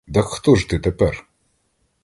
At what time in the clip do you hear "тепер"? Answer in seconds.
0.79-1.25